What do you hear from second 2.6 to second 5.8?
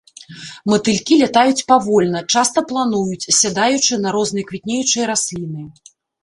плануюць, сядаючы на розныя квітнеючыя расліны.